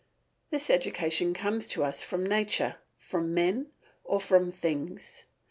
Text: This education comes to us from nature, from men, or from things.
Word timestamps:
This 0.49 0.71
education 0.71 1.35
comes 1.35 1.67
to 1.67 1.83
us 1.83 2.03
from 2.03 2.25
nature, 2.25 2.77
from 2.97 3.35
men, 3.35 3.67
or 4.03 4.19
from 4.19 4.51
things. 4.51 5.25